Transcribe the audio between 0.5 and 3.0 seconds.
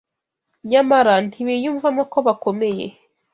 nyamara ntibiyumvamo ko bakomeye